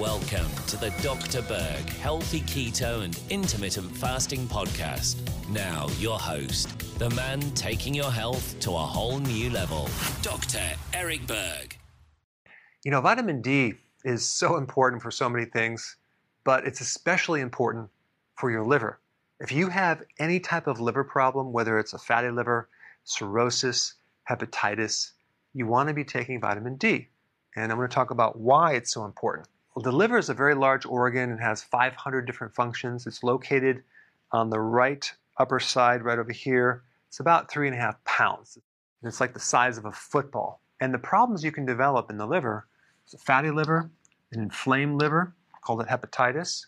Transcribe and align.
Welcome 0.00 0.48
to 0.68 0.78
the 0.78 0.88
Dr. 1.02 1.42
Berg 1.42 1.86
Healthy 1.90 2.40
Keto 2.40 3.04
and 3.04 3.20
Intermittent 3.28 3.94
Fasting 3.94 4.46
Podcast. 4.46 5.18
Now, 5.50 5.88
your 5.98 6.18
host, 6.18 6.70
the 6.98 7.10
man 7.10 7.42
taking 7.50 7.94
your 7.94 8.10
health 8.10 8.58
to 8.60 8.70
a 8.70 8.78
whole 8.78 9.18
new 9.18 9.50
level, 9.50 9.90
Dr. 10.22 10.62
Eric 10.94 11.26
Berg. 11.26 11.76
You 12.82 12.92
know, 12.92 13.02
vitamin 13.02 13.42
D 13.42 13.74
is 14.02 14.26
so 14.26 14.56
important 14.56 15.02
for 15.02 15.10
so 15.10 15.28
many 15.28 15.44
things, 15.44 15.98
but 16.44 16.66
it's 16.66 16.80
especially 16.80 17.42
important 17.42 17.90
for 18.36 18.50
your 18.50 18.64
liver. 18.64 19.00
If 19.38 19.52
you 19.52 19.68
have 19.68 20.02
any 20.18 20.40
type 20.40 20.66
of 20.66 20.80
liver 20.80 21.04
problem, 21.04 21.52
whether 21.52 21.78
it's 21.78 21.92
a 21.92 21.98
fatty 21.98 22.30
liver, 22.30 22.70
cirrhosis, 23.04 23.96
hepatitis, 24.30 25.10
you 25.52 25.66
want 25.66 25.90
to 25.90 25.94
be 25.94 26.04
taking 26.04 26.40
vitamin 26.40 26.76
D. 26.76 27.08
And 27.54 27.70
I'm 27.70 27.76
going 27.76 27.90
to 27.90 27.94
talk 27.94 28.10
about 28.10 28.40
why 28.40 28.72
it's 28.72 28.94
so 28.94 29.04
important. 29.04 29.46
The 29.82 29.92
liver 29.92 30.18
is 30.18 30.28
a 30.28 30.34
very 30.34 30.54
large 30.54 30.84
organ 30.84 31.30
and 31.30 31.40
has 31.40 31.62
500 31.62 32.26
different 32.26 32.54
functions. 32.54 33.06
It's 33.06 33.22
located 33.22 33.82
on 34.30 34.50
the 34.50 34.60
right 34.60 35.10
upper 35.38 35.58
side, 35.58 36.02
right 36.02 36.18
over 36.18 36.32
here. 36.32 36.82
It's 37.08 37.20
about 37.20 37.50
three 37.50 37.66
and 37.66 37.74
a 37.74 37.80
half 37.80 38.02
pounds. 38.04 38.58
And 39.00 39.08
it's 39.08 39.22
like 39.22 39.32
the 39.32 39.40
size 39.40 39.78
of 39.78 39.86
a 39.86 39.92
football. 39.92 40.60
And 40.80 40.92
the 40.92 40.98
problems 40.98 41.42
you 41.42 41.50
can 41.50 41.64
develop 41.64 42.10
in 42.10 42.18
the 42.18 42.26
liver 42.26 42.66
is 43.06 43.14
a 43.14 43.18
fatty 43.18 43.50
liver, 43.50 43.90
an 44.32 44.40
inflamed 44.40 45.00
liver, 45.00 45.34
called 45.62 45.80
it 45.80 45.88
hepatitis, 45.88 46.66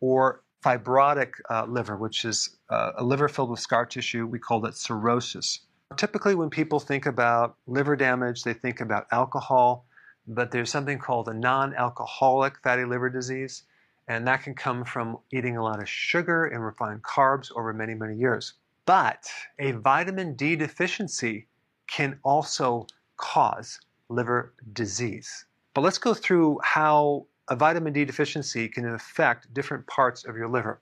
or 0.00 0.44
fibrotic 0.64 1.32
uh, 1.50 1.64
liver, 1.64 1.96
which 1.96 2.24
is 2.24 2.58
uh, 2.70 2.92
a 2.96 3.02
liver 3.02 3.28
filled 3.28 3.50
with 3.50 3.58
scar 3.58 3.86
tissue. 3.86 4.24
We 4.24 4.38
call 4.38 4.64
it 4.66 4.76
cirrhosis. 4.76 5.60
Typically, 5.96 6.36
when 6.36 6.48
people 6.48 6.78
think 6.78 7.06
about 7.06 7.56
liver 7.66 7.96
damage, 7.96 8.44
they 8.44 8.54
think 8.54 8.80
about 8.80 9.08
alcohol, 9.10 9.84
but 10.26 10.50
there's 10.50 10.70
something 10.70 10.98
called 10.98 11.28
a 11.28 11.34
non 11.34 11.74
alcoholic 11.74 12.58
fatty 12.62 12.84
liver 12.84 13.10
disease, 13.10 13.64
and 14.08 14.26
that 14.26 14.42
can 14.42 14.54
come 14.54 14.84
from 14.84 15.18
eating 15.32 15.56
a 15.56 15.62
lot 15.62 15.80
of 15.80 15.88
sugar 15.88 16.46
and 16.46 16.64
refined 16.64 17.02
carbs 17.02 17.50
over 17.56 17.72
many, 17.72 17.94
many 17.94 18.16
years. 18.16 18.54
But 18.84 19.28
a 19.58 19.72
vitamin 19.72 20.34
D 20.34 20.56
deficiency 20.56 21.46
can 21.88 22.18
also 22.22 22.86
cause 23.16 23.80
liver 24.08 24.54
disease. 24.72 25.46
But 25.74 25.82
let's 25.82 25.98
go 25.98 26.14
through 26.14 26.58
how 26.62 27.26
a 27.48 27.56
vitamin 27.56 27.92
D 27.92 28.04
deficiency 28.04 28.68
can 28.68 28.94
affect 28.94 29.52
different 29.54 29.86
parts 29.86 30.24
of 30.24 30.36
your 30.36 30.48
liver. 30.48 30.80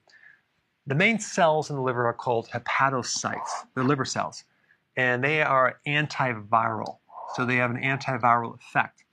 The 0.87 0.95
main 0.95 1.19
cells 1.19 1.69
in 1.69 1.75
the 1.75 1.81
liver 1.81 2.07
are 2.07 2.13
called 2.13 2.49
hepatocytes, 2.49 3.65
they're 3.75 3.83
liver 3.83 4.05
cells, 4.05 4.43
and 4.97 5.23
they 5.23 5.41
are 5.41 5.79
antiviral. 5.87 6.97
So 7.35 7.45
they 7.45 7.57
have 7.57 7.71
an 7.71 7.81
antiviral 7.81 8.55
effect. 8.59 9.03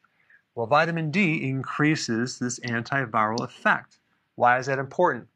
Well, 0.59 0.67
vitamin 0.67 1.13
D 1.13 1.49
increases 1.49 2.41
this 2.41 2.59
antiviral 2.59 3.45
effect. 3.45 4.01
Why 4.35 4.59
is 4.59 4.67
that 4.67 4.81
important? 4.81 5.29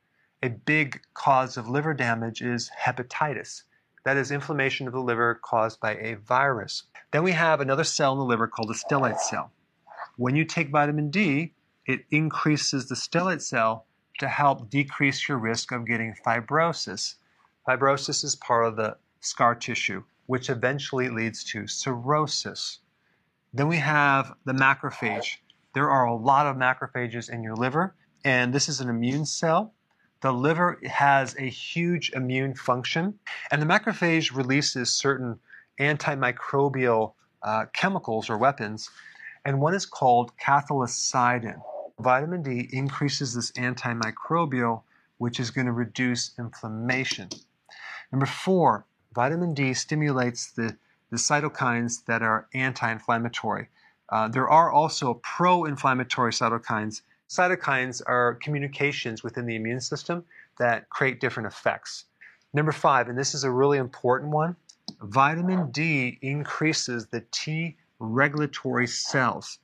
A 0.43 0.49
big 0.49 1.01
cause 1.15 1.57
of 1.57 1.69
liver 1.69 1.95
damage 1.95 2.43
is 2.43 2.73
hepatitis. 2.77 3.63
That 4.05 4.17
is 4.17 4.33
inflammation 4.33 4.89
of 4.89 4.93
the 4.93 5.01
liver 5.01 5.37
caused 5.41 5.79
by 5.79 5.95
a 5.95 6.17
virus. 6.17 6.83
Then 7.13 7.23
we 7.23 7.31
have 7.31 7.61
another 7.61 7.85
cell 7.85 8.11
in 8.15 8.19
the 8.19 8.25
liver 8.25 8.49
called 8.49 8.73
a 8.73 8.75
stellate 8.75 9.21
cell. 9.21 9.53
When 10.17 10.35
you 10.35 10.45
take 10.45 10.71
vitamin 10.71 11.09
D, 11.09 11.55
it 11.87 12.05
increases 12.11 12.89
the 12.89 12.97
stellate 12.97 13.43
cell 13.43 13.87
to 14.19 14.27
help 14.27 14.71
decrease 14.71 15.29
your 15.29 15.39
risk 15.39 15.71
of 15.71 15.87
getting 15.87 16.17
fibrosis. 16.27 17.15
Fibrosis 17.65 18.25
is 18.25 18.35
part 18.35 18.67
of 18.67 18.75
the 18.75 18.97
scar 19.21 19.55
tissue, 19.55 20.03
which 20.27 20.51
eventually 20.51 21.09
leads 21.09 21.45
to 21.45 21.69
cirrhosis. 21.69 22.81
Then 23.55 23.69
we 23.69 23.77
have 23.77 24.33
the 24.47 24.55
macrophage. 24.55 25.37
There 25.75 25.91
are 25.91 26.07
a 26.07 26.15
lot 26.15 26.47
of 26.47 26.57
macrophages 26.57 27.31
in 27.31 27.43
your 27.43 27.55
liver, 27.55 27.95
and 28.25 28.53
this 28.53 28.69
is 28.69 28.81
an 28.81 28.89
immune 28.89 29.27
cell. 29.27 29.75
The 30.23 30.33
liver 30.33 30.79
has 30.89 31.37
a 31.37 31.49
huge 31.49 32.13
immune 32.15 32.55
function, 32.55 33.19
and 33.51 33.61
the 33.61 33.67
macrophage 33.67 34.35
releases 34.35 34.95
certain 34.95 35.39
antimicrobial 35.79 37.13
uh, 37.43 37.67
chemicals 37.75 38.31
or 38.31 38.39
weapons, 38.39 38.89
and 39.45 39.61
one 39.61 39.75
is 39.75 39.85
called 39.85 40.33
cathelicidin. 40.39 41.61
Vitamin 41.99 42.43
D 42.43 42.69
increases 42.73 43.35
this 43.35 43.53
antimicrobial, 43.53 44.83
which 45.19 45.39
is 45.39 45.51
going 45.51 45.67
to 45.67 45.73
reduce 45.73 46.33
inflammation. 46.39 47.29
Number 48.11 48.27
four, 48.27 48.87
vitamin 49.15 49.53
D 49.53 49.75
stimulates 49.75 50.53
the 50.53 50.77
the 51.13 51.19
cytokines 51.19 52.07
that 52.07 52.23
are 52.23 52.49
anti 52.55 52.91
inflammatory. 52.91 53.69
Uh, 54.09 54.29
there 54.29 54.49
are 54.49 54.73
also 54.73 55.21
pro 55.23 55.67
inflammatory 55.67 56.33
cytokines. 56.33 57.03
Cytokines 57.29 58.01
are 58.07 58.39
communications 58.43 59.23
within 59.23 59.45
the 59.45 59.55
immune 59.55 59.81
system 59.81 60.25
that 60.59 60.89
create 60.89 61.21
different 61.21 61.47
effects. 61.47 62.07
Number 62.55 62.73
five, 62.73 63.09
and 63.09 63.19
this 63.19 63.35
is 63.35 63.45
a 63.45 63.51
really 63.51 63.77
important 63.77 64.33
one 64.33 64.57
vitamin 65.03 65.71
D 65.71 66.19
increases 66.23 67.07
the 67.07 67.23
T 67.31 67.77
regulatory 67.99 68.87
cells. 68.87 69.59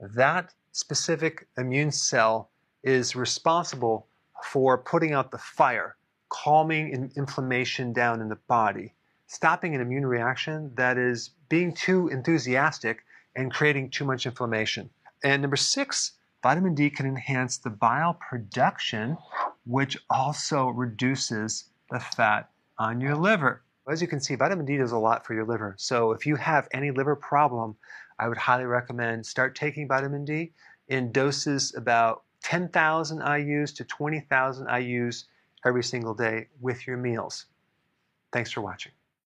That 0.00 0.52
specific 0.72 1.46
immune 1.56 1.92
cell 1.92 2.50
is 2.82 3.14
responsible 3.14 4.08
for 4.42 4.78
putting 4.78 5.12
out 5.12 5.30
the 5.30 5.38
fire, 5.38 5.96
calming 6.28 7.12
inflammation 7.16 7.92
down 7.92 8.20
in 8.20 8.28
the 8.28 8.38
body 8.48 8.94
stopping 9.28 9.74
an 9.74 9.80
immune 9.80 10.06
reaction 10.06 10.72
that 10.74 10.98
is 10.98 11.30
being 11.48 11.72
too 11.72 12.08
enthusiastic 12.08 13.04
and 13.36 13.52
creating 13.52 13.90
too 13.90 14.04
much 14.04 14.26
inflammation. 14.26 14.90
And 15.22 15.42
number 15.42 15.56
six, 15.56 16.12
vitamin 16.42 16.74
D 16.74 16.90
can 16.90 17.06
enhance 17.06 17.58
the 17.58 17.70
bile 17.70 18.14
production, 18.14 19.16
which 19.66 19.98
also 20.10 20.68
reduces 20.68 21.66
the 21.90 22.00
fat 22.00 22.48
on 22.78 23.00
your 23.00 23.14
liver. 23.14 23.62
As 23.88 24.02
you 24.02 24.08
can 24.08 24.20
see, 24.20 24.34
vitamin 24.34 24.66
D 24.66 24.78
does 24.78 24.92
a 24.92 24.98
lot 24.98 25.26
for 25.26 25.34
your 25.34 25.44
liver. 25.44 25.74
So 25.78 26.12
if 26.12 26.26
you 26.26 26.36
have 26.36 26.68
any 26.72 26.90
liver 26.90 27.16
problem, 27.16 27.76
I 28.18 28.28
would 28.28 28.38
highly 28.38 28.64
recommend 28.64 29.26
start 29.26 29.54
taking 29.54 29.86
vitamin 29.88 30.24
D 30.24 30.52
in 30.88 31.12
doses 31.12 31.74
about 31.76 32.22
10,000 32.44 33.20
IUs 33.20 33.74
to 33.76 33.84
20,000 33.84 34.66
IUs 34.66 35.24
every 35.66 35.84
single 35.84 36.14
day 36.14 36.46
with 36.60 36.86
your 36.86 36.96
meals. 36.96 37.46
Thanks 38.32 38.50
for 38.50 38.62
watching. 38.62 38.92